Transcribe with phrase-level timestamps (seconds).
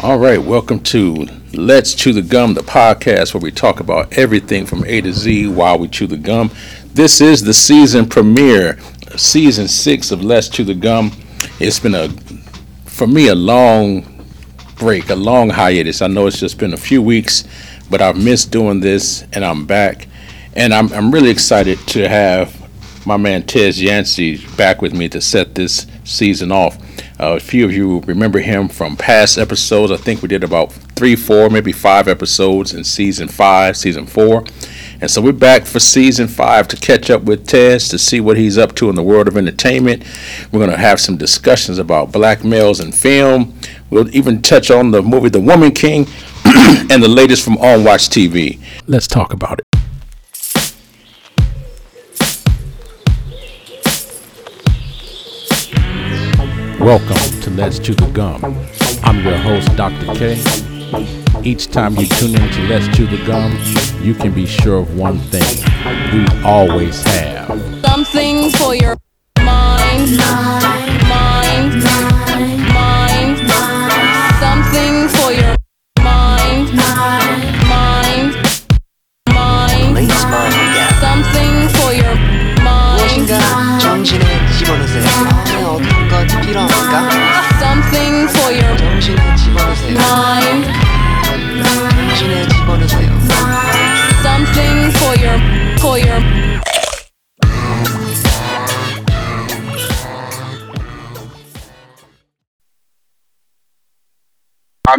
[0.00, 4.64] All right, welcome to Let's Chew the Gum, the podcast where we talk about everything
[4.64, 6.52] from A to Z while we chew the gum.
[6.94, 8.78] This is the season premiere,
[9.16, 11.10] season six of Let's Chew the Gum.
[11.58, 12.10] It's been a,
[12.84, 14.24] for me, a long
[14.76, 16.00] break, a long hiatus.
[16.00, 17.42] I know it's just been a few weeks,
[17.90, 20.06] but I've missed doing this and I'm back.
[20.54, 22.54] And I'm, I'm really excited to have
[23.04, 26.78] my man Tez Yancey back with me to set this season off.
[27.20, 29.90] Uh, a few of you remember him from past episodes.
[29.90, 34.44] I think we did about three, four, maybe five episodes in season five, season four.
[35.00, 38.36] And so we're back for season five to catch up with Tez to see what
[38.36, 40.04] he's up to in the world of entertainment.
[40.52, 43.58] We're going to have some discussions about black males in film.
[43.90, 46.06] We'll even touch on the movie The Woman King
[46.44, 48.60] and the latest from On Watch TV.
[48.86, 49.67] Let's talk about it.
[56.88, 58.42] Welcome to Let's Chew the Gum.
[59.04, 60.06] I'm your host, Dr.
[60.14, 60.40] K.
[61.44, 63.52] Each time you tune in to Let's Chew the Gum,
[64.02, 65.44] you can be sure of one thing.
[66.14, 68.96] We always have Something for your
[69.36, 70.67] mind.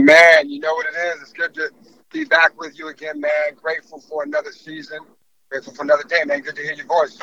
[0.05, 1.23] Man, you know what it is.
[1.23, 1.71] It's good to
[2.11, 3.31] be back with you again, man.
[3.61, 4.99] Grateful for another season.
[5.49, 6.41] Grateful for another day, man.
[6.41, 7.19] Good to hear your voice.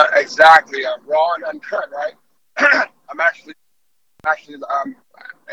[0.00, 0.84] Yeah, exactly.
[0.84, 2.14] Uh, raw and uncut, right?
[3.10, 3.54] I'm actually,
[4.26, 4.96] actually, um,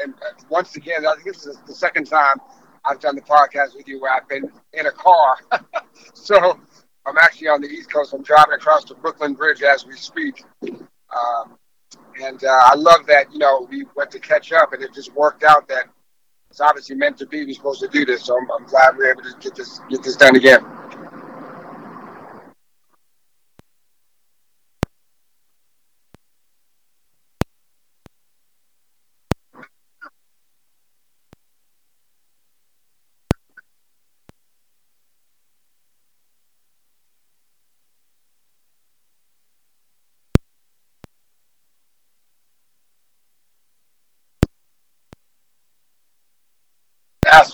[0.01, 0.13] and
[0.49, 2.37] once again, I think this is the second time
[2.85, 5.37] I've done the podcast with you where I've been in a car.
[6.13, 6.59] so
[7.05, 8.13] I'm actually on the East Coast.
[8.13, 10.43] I'm driving across the Brooklyn Bridge as we speak.
[10.63, 11.57] Um,
[12.21, 15.13] and uh, I love that, you know, we went to catch up and it just
[15.13, 15.85] worked out that
[16.49, 17.45] it's obviously meant to be.
[17.45, 18.25] We're supposed to do this.
[18.25, 20.65] So I'm, I'm glad we're able to get this, get this done again.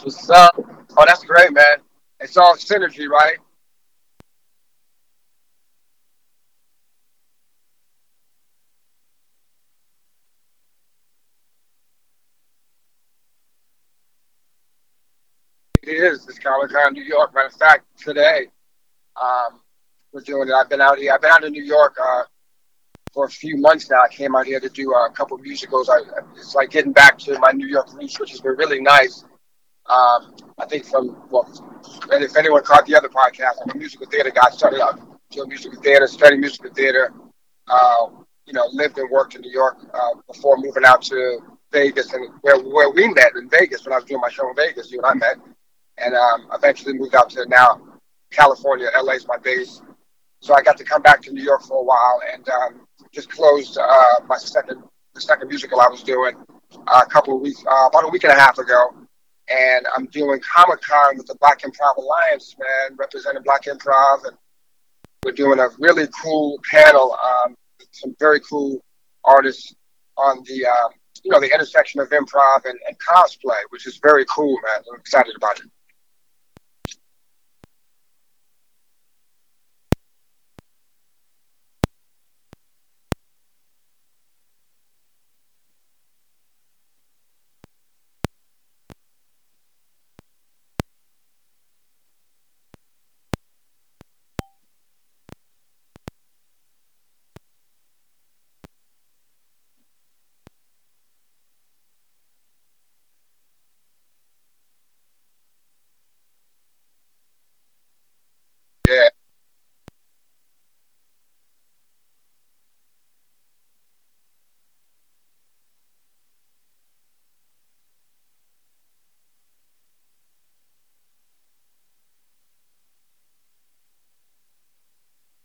[0.03, 0.53] What's up.
[0.97, 1.77] Oh, that's great, man.
[2.19, 3.37] It's all synergy, right?
[15.81, 16.27] It is.
[16.27, 17.33] It's Comic Con, New York.
[17.33, 18.47] Matter of fact, today
[19.21, 19.61] um,
[20.11, 20.53] we're doing it.
[20.53, 21.13] I've been out here.
[21.13, 22.23] I've been out in New York uh,
[23.13, 24.01] for a few months now.
[24.01, 25.87] I came out here to do uh, a couple musicals.
[25.87, 25.99] I,
[26.35, 29.23] it's like getting back to my New York roots, which has been really nice.
[29.85, 31.45] Um, I think from well,
[32.11, 34.49] and if anyone caught the other podcast, I'm a musical theater guy.
[34.51, 34.99] Started out
[35.29, 37.13] doing musical theater, studying musical theater.
[37.67, 38.07] Uh,
[38.45, 41.39] you know, lived and worked in New York uh, before moving out to
[41.71, 44.55] Vegas, and where where we met in Vegas when I was doing my show in
[44.55, 44.89] Vegas.
[44.89, 45.37] You and I met,
[45.97, 47.81] and um, eventually moved out to now
[48.31, 48.87] California.
[48.95, 49.81] LA is my base,
[50.39, 53.29] so I got to come back to New York for a while, and um, just
[53.29, 54.81] closed uh, my second
[55.13, 56.35] the second musical I was doing
[56.87, 59.02] uh, a couple of weeks, uh, about a week and a half ago
[59.53, 64.37] and I'm doing Comic Con with the Black Improv Alliance, man, representing Black Improv, and
[65.23, 67.15] we're doing a really cool panel.
[67.23, 67.55] Um,
[67.91, 68.83] some very cool
[69.23, 69.75] artists
[70.17, 70.91] on the, um,
[71.23, 74.83] you know, the intersection of improv and, and cosplay, which is very cool, man.
[74.91, 75.65] I'm excited about it.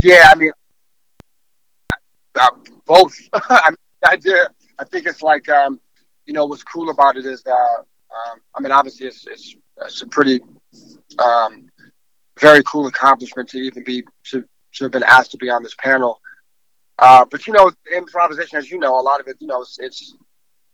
[0.02, 0.52] Yeah, I mean,
[2.36, 2.50] uh,
[2.86, 3.14] both.
[3.32, 4.46] I, mean, I,
[4.78, 5.80] I think it's like, um,
[6.26, 7.52] you know, what's cool about it is that,
[8.10, 10.40] um, I mean, obviously it's, it's, it's a pretty,
[11.18, 11.68] um,
[12.38, 15.74] very cool accomplishment to even be, to, to have been asked to be on this
[15.82, 16.20] panel.
[16.98, 19.78] Uh, but you know, improvisation, as you know, a lot of it, you know, it's,
[19.80, 20.16] it's,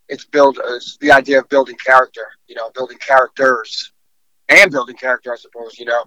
[0.09, 3.93] it's build, uh, it's the idea of building character, you know, building characters
[4.50, 6.05] and building character, I suppose, you know,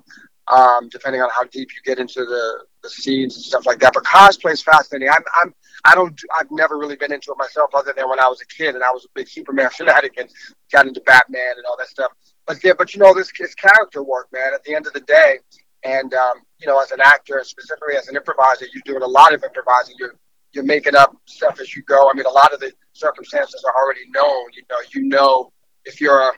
[0.51, 3.93] um, depending on how deep you get into the, the scenes and stuff like that.
[3.93, 5.09] But cosplay is fascinating.
[5.09, 5.53] I'm, I'm,
[5.85, 8.45] I don't, I've never really been into it myself other than when I was a
[8.45, 10.29] kid and I was a big Superman fanatic and
[10.71, 12.11] got into Batman and all that stuff.
[12.45, 15.01] But yeah, but you know, this is character work, man, at the end of the
[15.01, 15.39] day.
[15.83, 19.33] And, um, you know, as an actor, specifically as an improviser, you're doing a lot
[19.33, 19.95] of improvising.
[19.99, 20.15] You're,
[20.53, 22.09] you're making up stuff as you go.
[22.09, 24.45] I mean, a lot of the circumstances are already known.
[24.53, 25.51] You know, you know,
[25.85, 26.31] if you're a,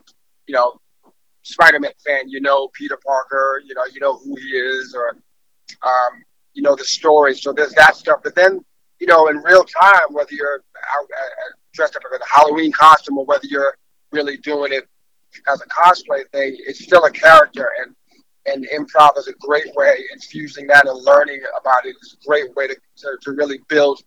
[0.48, 0.80] you know,
[1.50, 5.10] Spider-Man fan, you know Peter Parker, you know, you know who he is, or
[5.84, 6.24] um,
[6.54, 7.36] you know the story.
[7.36, 8.20] So there's that stuff.
[8.24, 8.64] But then,
[9.00, 10.64] you know, in real time, whether you're
[10.96, 13.76] out, uh, dressed up in a Halloween costume or whether you're
[14.12, 14.88] really doing it
[15.48, 17.70] as a cosplay thing, it's still a character.
[17.82, 17.96] And
[18.46, 19.96] and improv is a great way.
[20.14, 24.02] Infusing that and learning about it is a great way to to, to really build.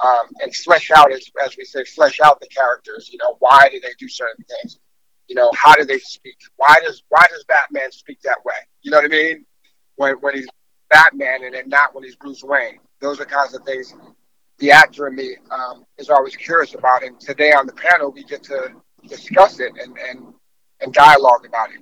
[0.00, 3.08] Um, and flesh out, as, as we say, flesh out the characters.
[3.12, 4.80] You know, why do they do certain things?
[5.28, 6.36] You know, how do they speak?
[6.56, 8.54] Why does why does Batman speak that way?
[8.82, 9.46] You know what I mean?
[9.96, 10.48] When when he's
[10.90, 12.78] Batman and then not when he's Bruce Wayne.
[13.00, 13.94] Those are kinds of things
[14.58, 17.02] the actor in me um, is always curious about.
[17.02, 18.70] And today on the panel, we get to
[19.08, 20.34] discuss it and and,
[20.80, 21.80] and dialogue about it.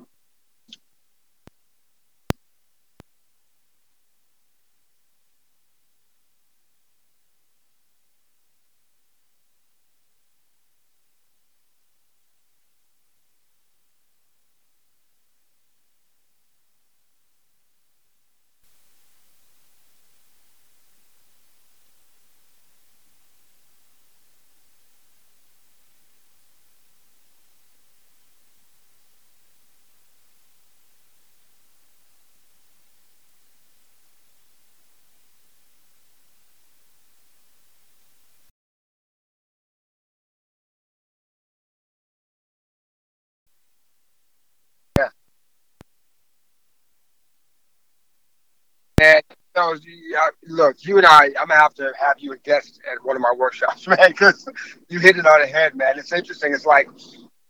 [50.47, 53.23] Look, you and I, I'm gonna have to have you a guest at one of
[53.23, 54.49] my workshops, man, because
[54.89, 55.99] you hit it on the head, man.
[55.99, 56.53] It's interesting.
[56.53, 56.89] It's like,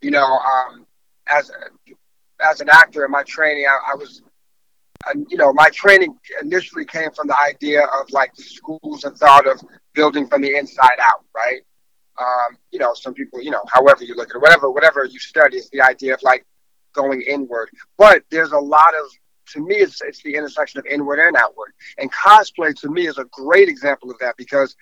[0.03, 0.87] you know, um,
[1.29, 1.51] as
[2.41, 4.23] as an actor in my training, I, I was,
[5.07, 9.17] uh, you know, my training initially came from the idea of like the schools and
[9.17, 9.61] thought of
[9.95, 11.61] building from the inside out, right?
[12.19, 15.19] Um, you know, some people, you know, however you look at it, whatever, whatever you
[15.19, 16.45] study, is the idea of like
[16.93, 17.71] going inward.
[17.97, 19.07] But there's a lot of
[19.53, 21.73] to me, it's, it's the intersection of inward and outward.
[21.99, 24.77] And cosplay to me is a great example of that because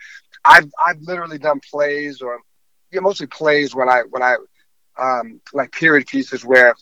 [0.44, 2.38] I've I've literally done plays or
[2.92, 4.36] mostly plays when I when I
[4.98, 6.74] um, like period pieces where,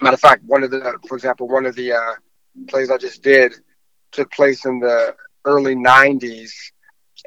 [0.00, 2.14] matter of fact, one of the for example one of the uh,
[2.68, 3.52] plays I just did
[4.12, 5.14] took place in the
[5.44, 6.52] early '90s,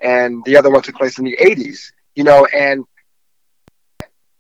[0.02, 1.92] and the other one took place in the '80s.
[2.16, 2.84] You know, and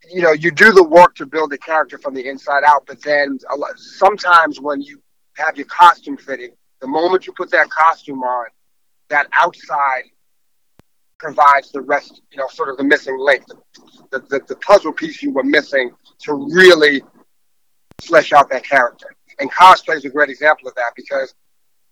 [0.09, 3.01] you know you do the work to build a character from the inside out, but
[3.01, 5.01] then lot, sometimes when you
[5.37, 6.51] have your costume fitting.
[6.81, 8.47] The moment you put that costume on,
[9.09, 10.03] that outside
[11.17, 13.43] provides the rest, you know, sort of the missing link,
[14.11, 17.01] the, the, the puzzle piece you were missing to really
[18.01, 19.07] flesh out that character.
[19.39, 21.33] And cosplay is a great example of that because,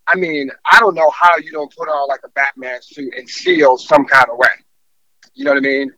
[0.06, 3.28] I mean, I don't know how you don't put on like a Batman suit and
[3.28, 4.48] feel some kind of way.
[5.34, 5.92] You know what I mean?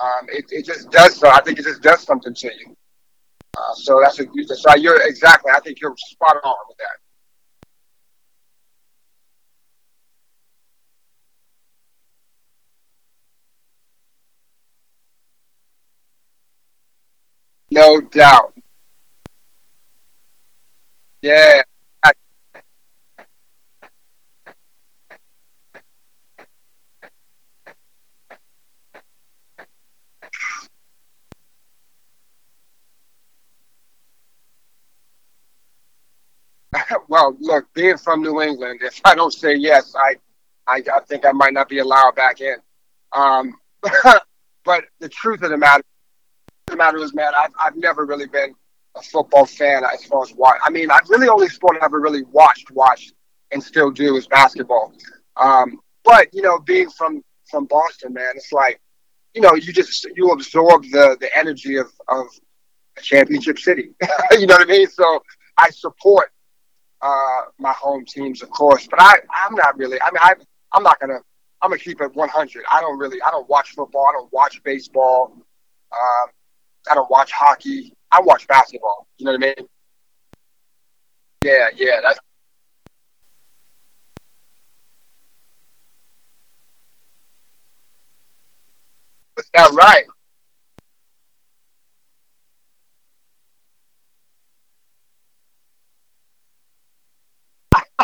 [0.00, 1.28] Um, it, it just does so.
[1.28, 2.76] I think it just does something to you.
[3.60, 4.26] Uh, so that's a
[4.56, 5.52] so you're exactly.
[5.54, 6.86] I think you're spot on with that.
[17.70, 18.54] No doubt.
[21.22, 21.62] Yeah.
[37.20, 40.16] Well, look, being from New England, if I don't say yes, I,
[40.66, 42.56] I, I think I might not be allowed back in.
[43.12, 43.54] Um,
[44.64, 45.84] but the truth of the matter,
[46.66, 48.54] the matter is, man, I've, I've never really been
[48.96, 50.58] a football fan as far as watch.
[50.64, 53.12] I mean, I've really only sport I've ever really watched, watched,
[53.50, 54.92] and still do is basketball.
[55.36, 58.80] Um, but you know, being from from Boston, man, it's like,
[59.34, 62.26] you know, you just you absorb the the energy of of
[62.96, 63.90] a championship city.
[64.32, 64.88] you know what I mean?
[64.88, 65.22] So
[65.58, 66.32] I support
[67.02, 68.86] uh, my home teams, of course.
[68.86, 70.00] But I, I'm not really.
[70.00, 70.34] I mean, I,
[70.72, 71.18] I'm not gonna.
[71.62, 72.64] I'm gonna keep it 100.
[72.70, 73.20] I don't really.
[73.22, 74.06] I don't watch football.
[74.08, 75.32] I don't watch baseball.
[75.92, 76.30] Um,
[76.90, 77.94] I don't watch hockey.
[78.12, 79.06] I watch basketball.
[79.18, 79.68] You know what I mean?
[81.42, 82.00] Yeah, yeah.
[82.02, 82.20] That's
[89.54, 90.04] that's right.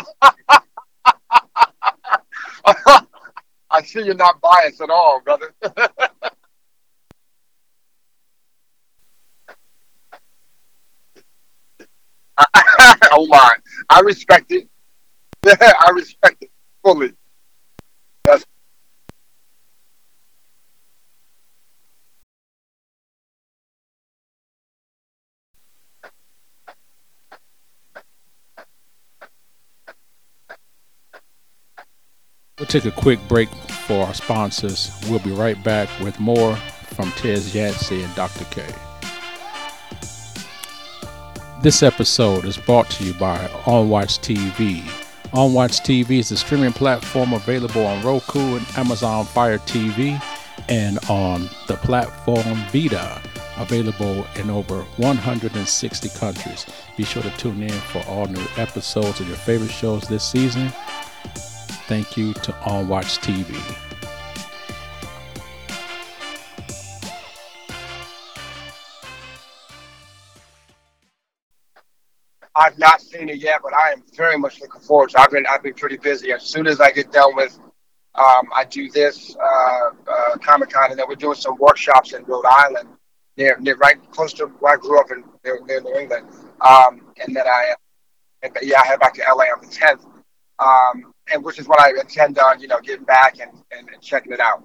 [3.69, 5.53] I see you're not biased at all, brother.
[13.11, 13.55] oh my,
[13.89, 14.67] I respect it.
[15.45, 16.51] I respect it
[16.83, 17.13] fully.
[32.67, 33.47] We'll take a quick break
[33.87, 34.91] for our sponsors.
[35.09, 38.43] We'll be right back with more from Tez Yancey and Dr.
[38.51, 38.65] K.
[41.61, 44.81] This episode is brought to you by OnWatch TV.
[45.31, 50.21] OnWatch TV is a streaming platform available on Roku and Amazon Fire TV
[50.67, 53.21] and on the platform Vita,
[53.55, 56.65] available in over 160 countries.
[56.97, 60.73] Be sure to tune in for all new episodes of your favorite shows this season.
[61.87, 63.55] Thank you to All OnWatch TV.
[72.53, 75.17] I've not seen it yet, but I am very much looking forward to.
[75.17, 75.21] it.
[75.21, 76.33] I've been I've been pretty busy.
[76.33, 77.57] As soon as I get done with,
[78.15, 82.23] um, I do this uh, uh, Comic Con, and then we're doing some workshops in
[82.25, 82.89] Rhode Island,
[83.37, 86.27] near, near right close to where I grew up in near, near New England.
[86.59, 87.75] Um, and then I,
[88.41, 90.03] and, yeah, I head back to LA on the tenth,
[90.59, 94.01] um, and which is what I intend on, you know, getting back and, and, and
[94.01, 94.63] checking it out.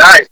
[0.00, 0.27] Oh,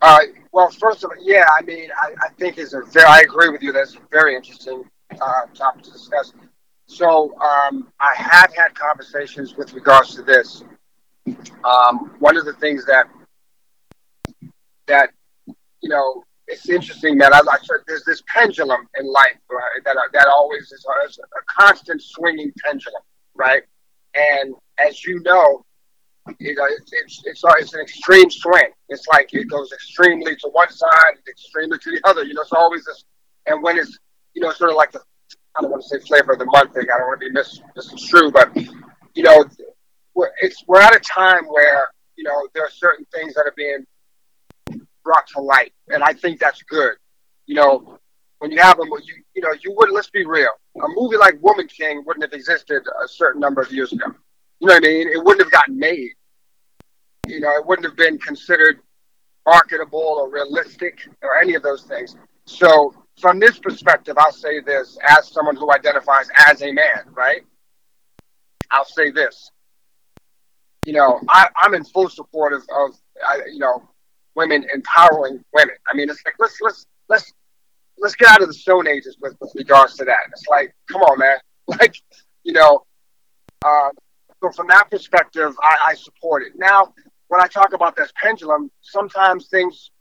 [0.00, 0.20] Uh,
[0.52, 3.50] well, first of all, yeah, I mean, I, I think it's a very, I agree
[3.50, 3.72] with you.
[3.72, 4.84] That's a very interesting
[5.20, 6.32] uh, topic to discuss.
[6.86, 10.64] So, um, I have had conversations with regards to this.
[11.64, 13.06] Um, one of the things that
[14.86, 15.10] that
[15.80, 17.32] you know it's interesting, man.
[17.32, 22.52] I, I there's this pendulum in life right, that that always is a constant swinging
[22.64, 23.02] pendulum,
[23.34, 23.62] right?
[24.14, 24.54] And
[24.84, 25.64] as you know,
[26.38, 28.70] you know it's it's, it's uh, it's an extreme swing.
[28.88, 32.24] It's like it goes extremely to one side, extremely to the other.
[32.24, 33.04] You know, it's always this.
[33.46, 33.98] And when it's
[34.34, 35.00] you know sort of like the
[35.56, 36.86] I don't want to say flavor of the month thing.
[36.92, 38.54] I don't want to be mis- misconstrued, but
[39.14, 39.44] you know,
[40.14, 43.54] we're, it's we're at a time where you know there are certain things that are
[43.56, 43.84] being
[45.04, 46.94] brought to light, and I think that's good.
[47.46, 47.98] You know,
[48.38, 50.50] when you have a you you know you wouldn't let's be real.
[50.76, 54.06] A movie like Woman King wouldn't have existed a certain number of years ago.
[54.60, 55.08] You know what I mean?
[55.08, 56.12] It wouldn't have gotten made.
[57.30, 58.80] You know, it wouldn't have been considered
[59.46, 62.16] marketable or realistic or any of those things.
[62.44, 67.42] So from this perspective, I'll say this as someone who identifies as a man, right?
[68.70, 69.50] I'll say this.
[70.84, 72.94] You know, I, I'm in full support of, of
[73.52, 73.88] you know,
[74.34, 75.74] women empowering women.
[75.92, 77.32] I mean, it's like let's let's let's
[77.98, 80.18] let's get out of the stone ages with, with regards to that.
[80.32, 81.36] It's like, come on, man.
[81.68, 81.94] Like,
[82.42, 82.84] you know,
[83.64, 83.90] uh,
[84.42, 86.54] so from that perspective, I, I support it.
[86.56, 86.92] Now,
[87.30, 89.92] when I talk about this pendulum, sometimes things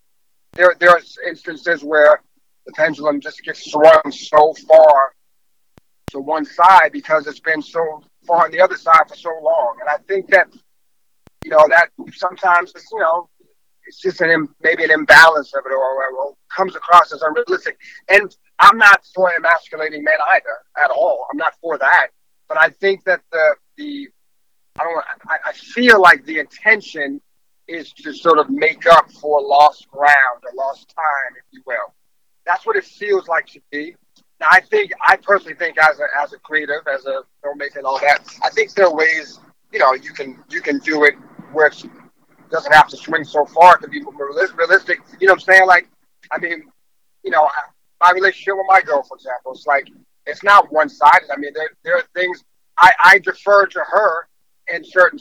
[0.54, 2.24] there there are instances where
[2.66, 5.14] the pendulum just gets swung so far
[6.10, 9.78] to one side because it's been so far on the other side for so long.
[9.80, 10.48] And I think that
[11.46, 13.30] you know that sometimes it's you know
[13.86, 17.78] it's just an maybe an imbalance of it or, or comes across as unrealistic.
[18.10, 21.28] And I'm not for emasculating men either at all.
[21.32, 22.08] I'm not for that.
[22.48, 24.10] But I think that the the
[24.80, 27.22] I don't I, I feel like the intention
[27.68, 31.94] is to sort of make up for lost ground or lost time, if you will.
[32.46, 33.96] That's what it feels like to me.
[34.40, 37.86] Now, I think I personally think as a as a creative, as a filmmaker, and
[37.86, 39.40] all that, I think there are ways
[39.72, 41.16] you know you can you can do it
[41.52, 41.84] where it
[42.50, 45.00] doesn't have to swing so far to be more realistic.
[45.20, 45.68] You know what I'm saying?
[45.68, 45.90] Like,
[46.32, 46.64] I mean,
[47.24, 47.50] you know,
[48.02, 49.88] my relationship with my girl, for example, it's like
[50.26, 51.30] it's not one sided.
[51.32, 52.44] I mean, there there are things
[52.78, 54.30] I I defer to her
[54.74, 55.20] in certain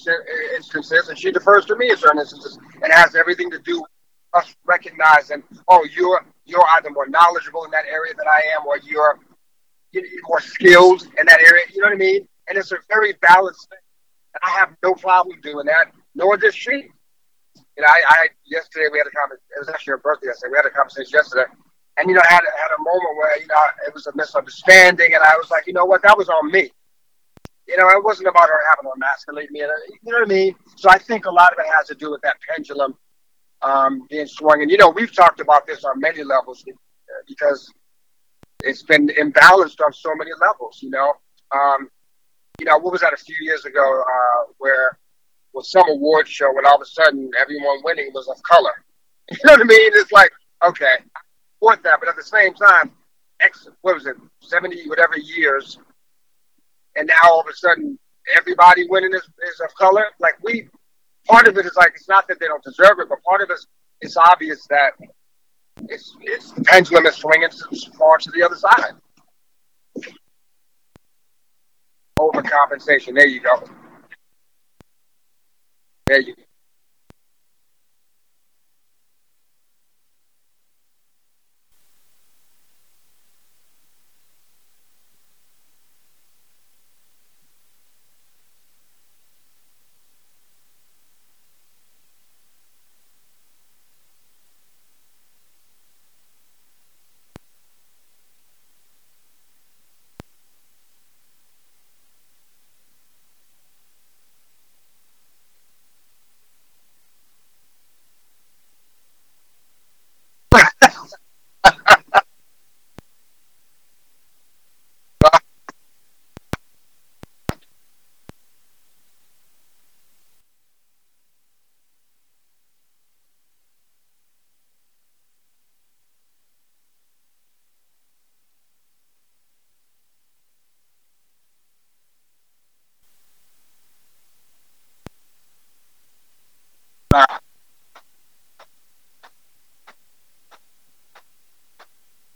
[0.54, 3.90] instances, and she defers to me in certain instances, and has everything to do with
[4.34, 8.78] us recognizing, oh, you're you're either more knowledgeable in that area than I am, or
[8.78, 9.18] you're,
[10.28, 11.64] more skilled in that area.
[11.72, 12.28] You know what I mean?
[12.46, 13.78] And it's a very balanced thing.
[14.34, 16.70] And I have no problem doing that, nor does she.
[16.70, 19.48] You know, I, I yesterday we had a conversation.
[19.56, 20.50] It was actually her birthday yesterday.
[20.52, 21.50] We had a conversation yesterday,
[21.96, 23.56] and you know, I had had a moment where you know
[23.86, 26.70] it was a misunderstanding, and I was like, you know what, that was on me.
[27.68, 29.60] You know, it wasn't about her having to emasculate me.
[29.60, 29.66] You
[30.04, 30.54] know what I mean?
[30.76, 32.96] So I think a lot of it has to do with that pendulum
[33.62, 34.62] um, being swung.
[34.62, 36.64] And you know, we've talked about this on many levels
[37.26, 37.70] because
[38.64, 40.78] it's been imbalanced on so many levels.
[40.82, 41.12] You know,
[41.52, 41.88] um,
[42.58, 44.98] you know, what was that a few years ago uh, where
[45.52, 48.72] with some award show when all of a sudden everyone winning was of color.
[49.30, 49.90] You know what I mean?
[49.94, 50.30] It's like
[50.64, 51.20] okay, I
[51.54, 52.92] support that, but at the same time,
[53.40, 55.78] X what was it, seventy whatever years,
[56.98, 57.98] and now all of a sudden
[58.36, 60.04] everybody winning is, is of color.
[60.18, 60.68] Like we
[61.26, 63.50] part of it is like it's not that they don't deserve it, but part of
[63.50, 63.66] it is
[64.00, 64.92] it's obvious that
[65.88, 67.50] it's it's the pendulum is swinging
[67.96, 68.94] far to the other side.
[72.18, 73.14] Overcompensation.
[73.14, 73.62] There you go.
[76.08, 76.42] There you go.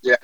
[0.03, 0.17] Yeah.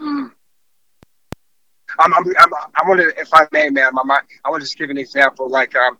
[0.00, 0.32] Mm.
[1.98, 4.78] I'm, I'm, I'm, I want to, if I may, my mind, I want to just
[4.78, 5.48] give an example.
[5.48, 5.98] Like, um,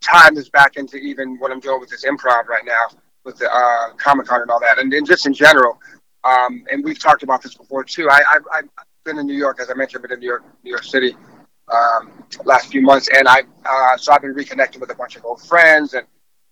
[0.00, 2.86] time this back into even what I'm doing with this improv right now
[3.24, 5.80] with the uh, Comic Con and all that, and then just in general.
[6.24, 8.08] Um, and we've talked about this before too.
[8.10, 8.68] I, I, I've
[9.04, 11.16] been in New York, as I mentioned, been in New York, New York City
[11.72, 12.12] um,
[12.44, 15.42] last few months, and I uh, so I've been reconnecting with a bunch of old
[15.42, 16.06] friends, and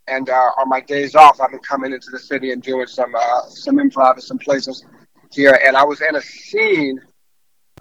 [0.08, 3.14] and uh, on my days off, I've been coming into the city and doing some
[3.14, 4.84] uh, some improv at some places
[5.30, 7.00] here, and I was in a scene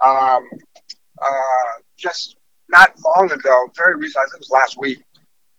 [0.05, 0.47] um,
[1.21, 2.37] uh, just
[2.69, 5.03] not long ago, very recent, I think it was last week,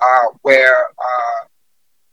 [0.00, 1.46] uh, where uh,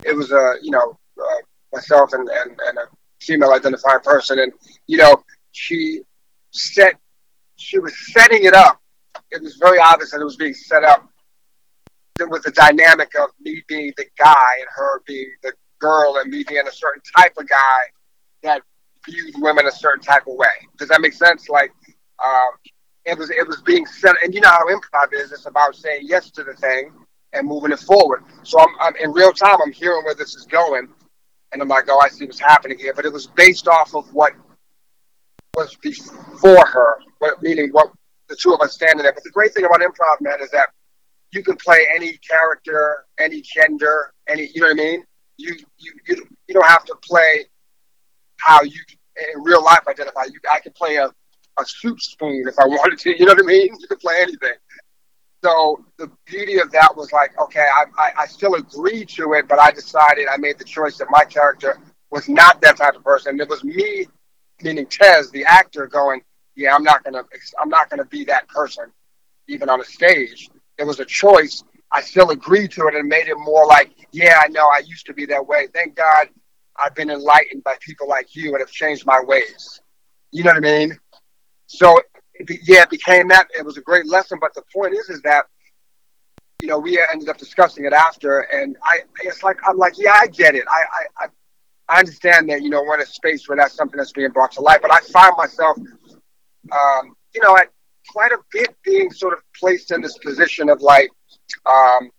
[0.06, 1.42] it was a you know uh,
[1.74, 2.84] myself and, and, and a
[3.22, 4.52] female identifying person, and
[4.88, 6.02] you know she
[6.52, 6.96] set
[7.58, 8.80] she was setting it up.
[9.32, 11.08] It was very obvious that it was being set up
[12.20, 16.44] with the dynamic of me being the guy and her being the girl, and me
[16.48, 17.82] being a certain type of guy
[18.44, 18.62] that
[19.06, 20.48] viewed women a certain type of way.
[20.78, 21.50] Does that make sense?
[21.50, 21.72] Like,
[22.26, 22.52] um,
[23.06, 25.32] it was it was being set, and you know how improv is.
[25.32, 26.92] It's about saying yes to the thing
[27.34, 28.24] and moving it forward.
[28.44, 29.58] So I'm, I'm in real time.
[29.64, 30.88] I'm hearing where this is going,
[31.52, 32.94] and I'm like, oh, I see what's happening here.
[32.94, 34.34] But it was based off of what
[35.56, 37.92] was before her, what, meaning what
[38.28, 39.14] the two of us standing there.
[39.14, 40.70] But the great thing about improv, man, is that
[41.32, 45.04] you can play any character, any gender, any you know what I mean.
[45.38, 47.46] You you you, you don't have to play
[48.38, 48.80] how you
[49.34, 50.26] in real life identify.
[50.26, 51.12] You I can play a
[51.60, 53.18] a soup spoon if I wanted to.
[53.18, 53.70] You know what I mean?
[53.80, 54.54] You can play anything.
[55.44, 59.48] So the beauty of that was like, okay, I, I, I still agreed to it,
[59.48, 61.80] but I decided I made the choice that my character
[62.12, 63.40] was not that type of person.
[63.40, 64.08] It was me,
[64.62, 66.22] meaning Tez, the actor, going,
[66.56, 67.24] yeah, I'm not gonna,
[67.62, 68.86] I'm not gonna be that person,
[69.48, 70.50] even on a stage.
[70.78, 71.64] It was a choice.
[71.92, 75.06] I still agreed to it and made it more like, yeah, I know I used
[75.06, 75.68] to be that way.
[75.74, 76.28] Thank God
[76.78, 79.82] I've been enlightened by people like you and have changed my ways.
[80.32, 81.00] You know what I mean?
[81.70, 82.02] So
[82.64, 83.48] yeah, it became that.
[83.58, 84.40] It was a great lesson.
[84.42, 85.46] But the point is, is that
[86.62, 90.18] you know we ended up discussing it after, and I it's like I'm like, yeah,
[90.20, 90.64] I get it.
[90.68, 90.84] I
[91.20, 91.28] I
[91.88, 94.52] I understand that you know we're in a space where that's something that's being brought
[94.54, 94.82] to light.
[94.82, 97.70] But I find myself, um, you know, at
[98.10, 101.12] quite a bit being sort of placed in this position of like,
[101.68, 102.10] um,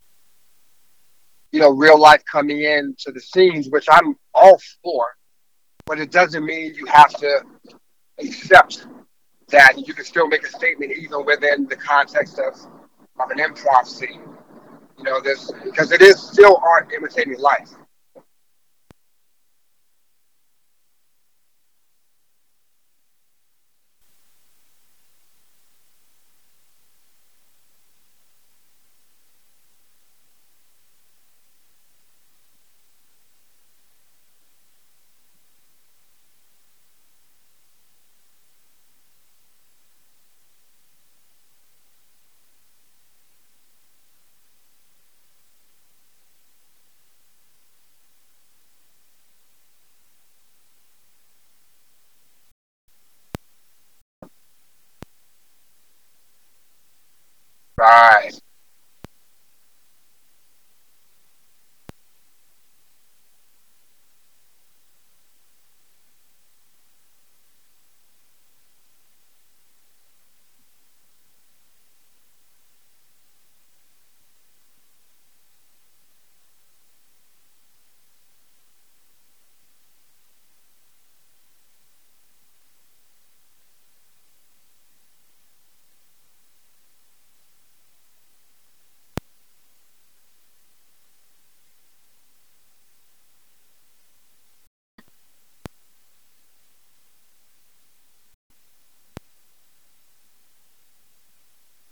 [1.51, 5.09] you know, real life coming in to the scenes, which I'm all for.
[5.87, 7.43] But it doesn't mean you have to
[8.21, 8.87] accept
[9.51, 12.55] that you can still make a statement even within the context of,
[13.21, 14.23] of an improv scene.
[14.99, 17.71] You know, this because it is still art imitating life.
[57.79, 58.33] Right.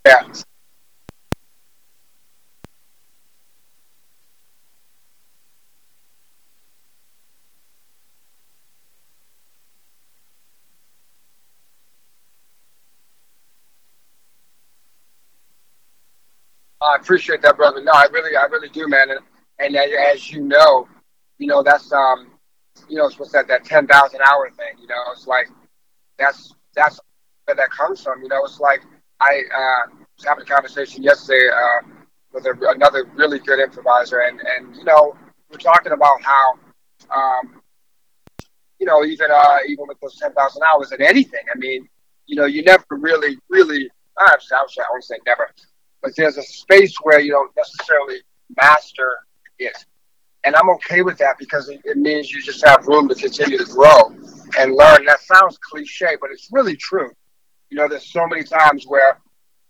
[0.07, 0.23] Yeah.
[16.81, 17.83] I appreciate that, brother.
[17.83, 19.11] No, I really, I really do, man.
[19.11, 19.21] And,
[19.59, 20.89] and as you know,
[21.39, 22.29] you know that's um,
[22.89, 24.81] you know, it's what's that that ten thousand hour thing.
[24.81, 25.49] You know, it's like
[26.19, 27.01] that's that's
[27.45, 28.23] where that comes from.
[28.23, 28.83] You know, it's like
[29.21, 31.89] I uh, was having a conversation yesterday uh,
[32.33, 35.17] with a, another really good improviser, and and you know,
[35.51, 36.53] we're talking about how,
[37.11, 37.61] um,
[38.79, 41.89] you know, even uh, even with those ten thousand hours and anything, I mean,
[42.27, 43.91] you know, you never really, really.
[44.41, 45.49] Sorry, I won't say never,
[46.03, 48.19] but there's a space where you don't necessarily
[48.61, 49.19] master
[49.59, 49.85] it.
[50.45, 53.59] And I'm okay with that because it, it means you just have room to continue
[53.59, 54.11] to grow
[54.59, 55.05] and learn.
[55.05, 57.11] That sounds cliche, but it's really true.
[57.71, 59.19] You know, there's so many times where,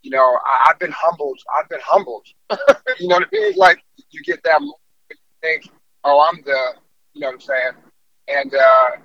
[0.03, 1.39] you know, I, I've been humbled.
[1.59, 2.27] I've been humbled.
[3.01, 3.55] you know what I mean?
[3.57, 4.77] Like you get that moment
[5.11, 5.69] you think,
[6.05, 6.75] oh, I'm the,
[7.15, 7.73] you know what I'm saying?
[8.29, 8.97] And, uh,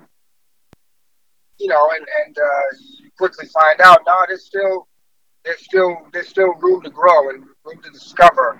[1.60, 4.88] you know, and, and uh, you quickly find out, no, there's still,
[5.44, 8.60] there's still there's still room to grow and room to discover,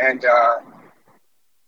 [0.00, 0.58] and uh,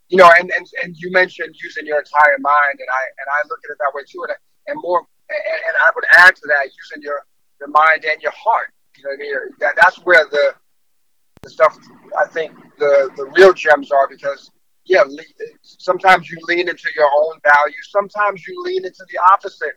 [0.08, 3.48] you know, and, and and you mentioned using your entire mind, and I and I
[3.48, 4.36] look at it that way too, and
[4.68, 5.38] and more, and,
[5.68, 7.24] and I would add to that using your
[7.60, 8.72] your mind and your heart.
[8.96, 9.56] You know what I mean?
[9.60, 10.54] That, that's where the
[11.42, 11.76] the stuff
[12.18, 14.50] I think the the real gems are because
[14.86, 15.02] yeah,
[15.62, 19.72] sometimes you lean into your own values, sometimes you lean into the opposite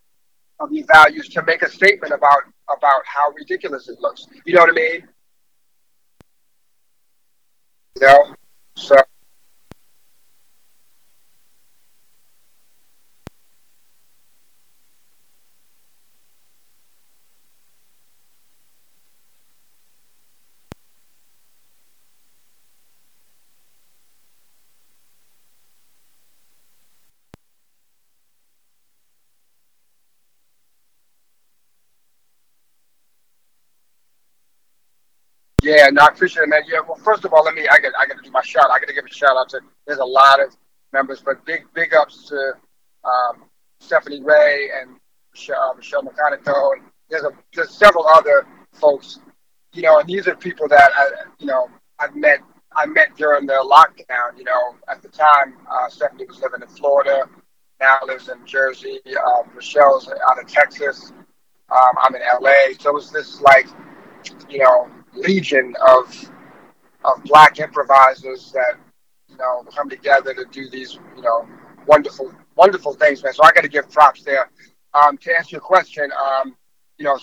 [0.59, 2.41] of your values to make a statement about
[2.75, 4.27] about how ridiculous it looks.
[4.45, 5.07] You know what I mean?
[7.95, 8.35] You know,
[8.75, 8.95] so.
[35.77, 36.63] Yeah, no, I appreciate it, man.
[36.67, 37.67] Yeah, well, first of all, let me.
[37.69, 37.93] I got.
[37.99, 38.65] I got to do my shout.
[38.71, 39.59] I got to give a shout out to.
[39.85, 40.55] There's a lot of
[40.91, 42.53] members, but big, big ups to
[43.03, 43.43] um,
[43.79, 44.95] Stephanie Ray and
[45.31, 49.19] Michelle, uh, Michelle Mechanico, and there's a there's several other folks.
[49.73, 51.05] You know, and these are people that I,
[51.37, 52.39] you know, I've met.
[52.75, 54.35] I met during the lockdown.
[54.35, 57.25] You know, at the time, uh, Stephanie was living in Florida.
[57.79, 58.99] Now lives in Jersey.
[59.05, 61.13] Uh, Michelle's out of Texas.
[61.71, 62.73] Um, I'm in LA.
[62.79, 63.67] So it was this like,
[64.49, 66.31] you know, legion of
[67.05, 68.75] of black improvisers that
[69.29, 71.47] you know come together to do these you know
[71.87, 73.33] wonderful wonderful things, man.
[73.33, 74.49] So I got to give props there.
[74.93, 76.55] Um, to answer your question, um,
[76.97, 77.19] you know,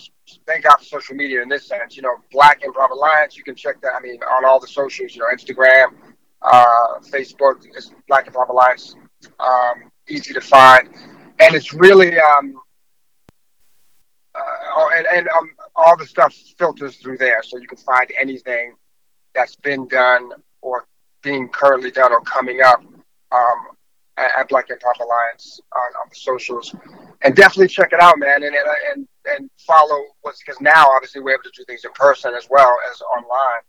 [0.47, 1.95] thank God for social media in this sense.
[1.95, 3.37] You know, Black Improv Alliance.
[3.37, 3.93] You can check that.
[3.95, 5.15] I mean, on all the socials.
[5.15, 5.93] You know, Instagram,
[6.41, 7.65] uh, Facebook.
[7.75, 8.95] It's Black Improv Alliance.
[9.39, 10.87] Um, easy to find,
[11.39, 12.55] and it's really um,
[14.35, 18.75] uh, and, and um, all the stuff filters through there, so you can find anything
[19.33, 20.29] that's been done
[20.61, 20.87] or
[21.21, 22.81] being currently done or coming up
[23.31, 23.67] um,
[24.17, 26.75] at, at Black Improv Alliance on, on the socials,
[27.21, 31.21] and definitely check it out, man, and and and, and follow what's because now obviously
[31.21, 33.61] we're able to do things in person as well as online,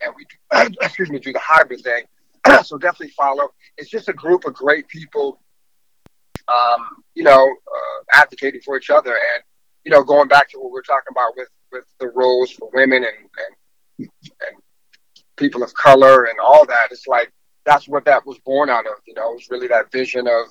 [0.00, 2.04] and we do, excuse me do the hybrid thing,
[2.64, 3.48] so definitely follow.
[3.78, 5.40] It's just a group of great people,
[6.48, 9.42] um, you know, uh, advocating for each other and
[9.84, 12.70] you know, going back to what we are talking about with with the roles for
[12.72, 13.16] women and
[13.98, 14.62] and and
[15.36, 17.32] people of color and all that, it's like
[17.64, 18.94] that's what that was born out of.
[19.06, 20.46] You know, it was really that vision of,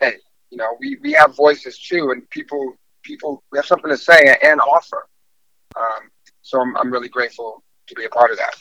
[0.00, 0.14] hey,
[0.50, 4.36] you know, we we have voices too, and people people we have something to say
[4.42, 5.06] and offer.
[5.76, 6.10] Um,
[6.42, 8.54] so I'm I'm really grateful to be a part of that.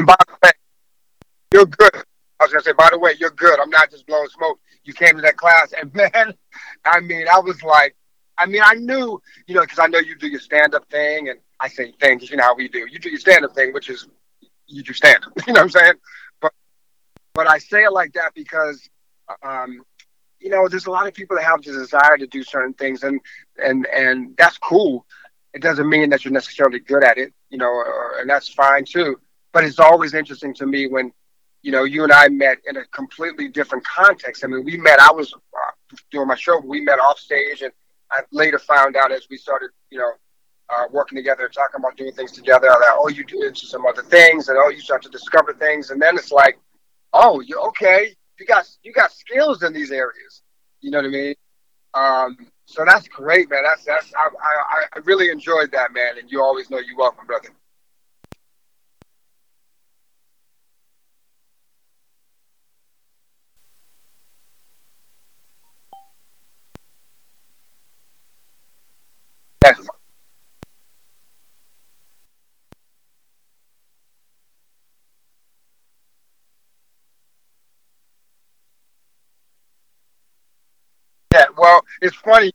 [0.00, 0.50] And by the way,
[1.52, 1.94] you're good.
[2.40, 3.60] I was gonna say, by the way, you're good.
[3.60, 4.58] I'm not just blowing smoke.
[4.82, 6.32] You came to that class, and man,
[6.86, 7.94] I mean, I was like,
[8.38, 11.28] I mean, I knew, you know, because I know you do your stand up thing,
[11.28, 12.86] and I say things, you know how we do.
[12.90, 14.08] You do your stand up thing, which is
[14.66, 15.32] you do stand up.
[15.46, 15.94] You know what I'm saying?
[16.40, 16.54] But
[17.34, 18.88] but I say it like that because,
[19.42, 19.82] um,
[20.38, 23.02] you know, there's a lot of people that have the desire to do certain things,
[23.02, 23.20] and
[23.62, 25.04] and and that's cool.
[25.52, 28.86] It doesn't mean that you're necessarily good at it, you know, or, and that's fine
[28.86, 29.20] too
[29.52, 31.12] but it's always interesting to me when
[31.62, 34.44] you know you and I met in a completely different context.
[34.44, 35.00] I mean, we met.
[35.00, 36.60] I was uh, doing my show.
[36.60, 37.72] We met off stage, and
[38.10, 40.12] I later found out as we started, you know,
[40.68, 42.68] uh, working together, talking about doing things together.
[42.68, 46.00] That oh, you do some other things, and oh, you start to discover things, and
[46.00, 46.58] then it's like,
[47.12, 48.14] oh, you okay?
[48.38, 50.42] You got you got skills in these areas.
[50.80, 51.34] You know what I mean?
[51.92, 53.64] Um, so that's great, man.
[53.64, 56.18] That's that's I, I I really enjoyed that, man.
[56.18, 57.48] And you always know you welcome, brother.
[81.40, 82.52] Yeah, well, it's funny,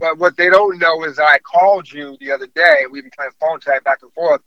[0.00, 2.82] but what they don't know is I called you the other day.
[2.90, 4.40] We've been playing phone tag back and forth,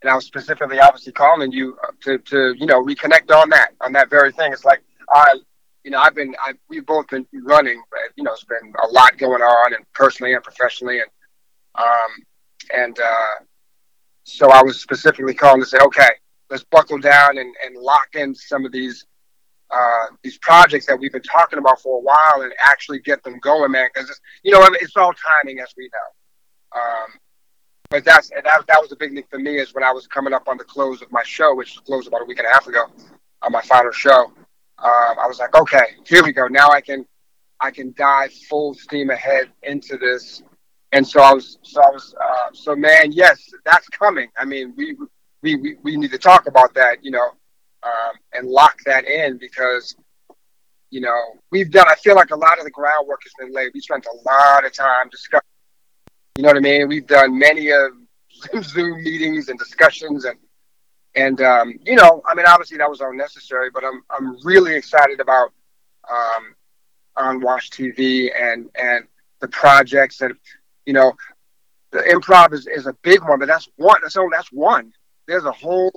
[0.00, 3.72] and I was specifically, obviously, calling you uh, to, to you know reconnect on that
[3.82, 4.50] on that very thing.
[4.50, 5.26] It's like I,
[5.84, 8.86] you know, I've been, I, we've both been running, but you know, it's been a
[8.86, 11.10] lot going on, and personally and professionally, and
[11.74, 12.24] um,
[12.74, 13.44] and uh,
[14.24, 16.08] so I was specifically calling to say, okay,
[16.48, 19.04] let's buckle down and, and lock in some of these
[19.70, 23.38] uh, these projects that we've been talking about for a while and actually get them
[23.40, 23.88] going, man.
[23.92, 26.80] Because you know, it's all timing, as we know.
[26.80, 27.06] Um,
[27.90, 30.06] but that's and that, that was a big thing for me is when I was
[30.06, 32.50] coming up on the close of my show, which closed about a week and a
[32.50, 32.84] half ago,
[33.42, 34.32] on my final show.
[34.80, 36.46] Um, I was like, okay, here we go.
[36.46, 37.06] Now I can
[37.60, 40.42] I can dive full steam ahead into this.
[40.92, 44.28] And so I was, so I was, uh, so man, yes, that's coming.
[44.36, 44.96] I mean, we,
[45.42, 47.32] we, we, we need to talk about that, you know,
[47.82, 49.96] um, and lock that in because,
[50.90, 51.18] you know,
[51.50, 53.70] we've done, I feel like a lot of the groundwork has been laid.
[53.74, 55.46] We spent a lot of time discussing,
[56.36, 56.88] you know what I mean?
[56.88, 57.92] We've done many of
[58.62, 60.38] Zoom meetings and discussions and,
[61.14, 65.20] and, um, you know, I mean, obviously that was unnecessary, but I'm, I'm really excited
[65.20, 65.52] about,
[66.08, 66.54] um,
[67.18, 69.04] on Watch TV and and
[69.40, 70.34] the projects and
[70.86, 71.12] you know
[71.90, 74.00] the improv is, is a big one, but that's one.
[74.02, 74.92] That's only that's one.
[75.26, 75.92] There's a whole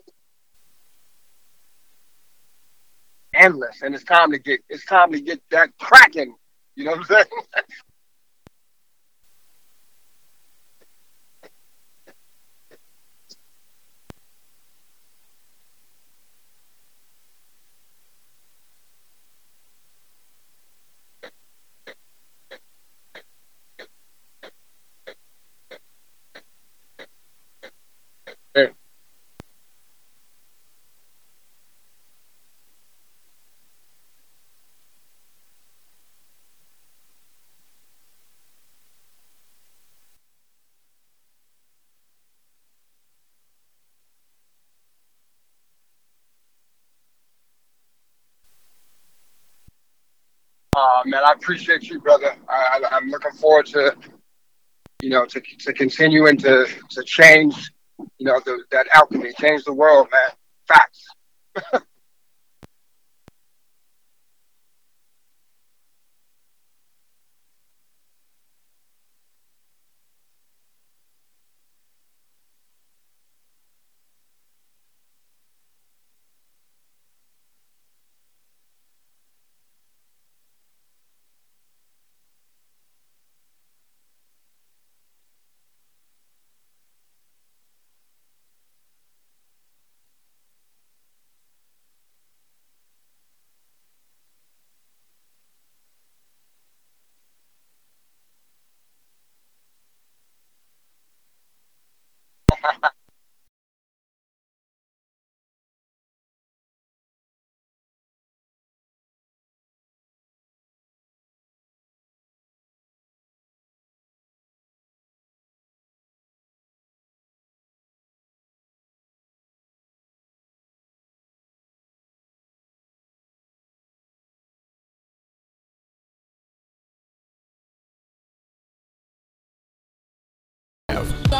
[3.34, 6.36] endless, and it's time to get it's time to get that cracking.
[6.76, 7.26] You know what I'm saying?
[50.82, 52.36] Uh, man, I appreciate you, brother.
[52.50, 53.96] I, I'm looking forward to,
[55.00, 57.72] you know, to, to continuing to, to change,
[58.17, 60.32] you know, the, that alchemy, change the world, man.
[60.67, 61.84] Facts.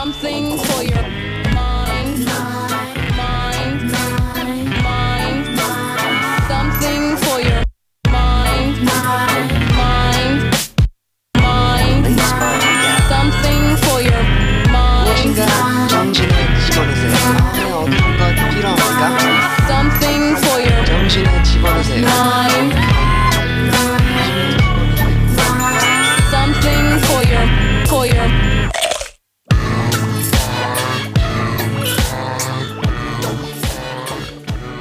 [0.01, 0.70] Something